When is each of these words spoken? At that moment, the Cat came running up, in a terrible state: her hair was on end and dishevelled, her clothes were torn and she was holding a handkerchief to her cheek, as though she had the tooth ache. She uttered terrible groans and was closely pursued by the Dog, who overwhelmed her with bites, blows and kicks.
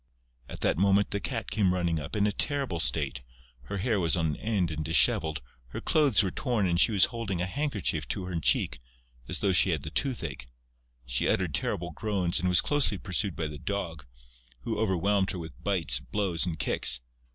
At 0.49 0.61
that 0.61 0.79
moment, 0.79 1.11
the 1.11 1.19
Cat 1.19 1.51
came 1.51 1.75
running 1.75 1.99
up, 1.99 2.15
in 2.15 2.25
a 2.25 2.31
terrible 2.31 2.79
state: 2.79 3.21
her 3.65 3.77
hair 3.77 3.99
was 3.99 4.17
on 4.17 4.35
end 4.37 4.71
and 4.71 4.83
dishevelled, 4.83 5.43
her 5.67 5.79
clothes 5.79 6.23
were 6.23 6.31
torn 6.31 6.65
and 6.65 6.79
she 6.79 6.91
was 6.91 7.05
holding 7.13 7.39
a 7.39 7.45
handkerchief 7.45 8.07
to 8.07 8.23
her 8.25 8.39
cheek, 8.39 8.79
as 9.29 9.41
though 9.41 9.53
she 9.53 9.69
had 9.69 9.83
the 9.83 9.91
tooth 9.91 10.23
ache. 10.23 10.47
She 11.05 11.29
uttered 11.29 11.53
terrible 11.53 11.91
groans 11.91 12.39
and 12.39 12.49
was 12.49 12.61
closely 12.61 12.97
pursued 12.97 13.35
by 13.35 13.45
the 13.45 13.59
Dog, 13.59 14.07
who 14.61 14.79
overwhelmed 14.79 15.29
her 15.29 15.37
with 15.37 15.63
bites, 15.63 15.99
blows 15.99 16.47
and 16.47 16.57
kicks. 16.57 17.01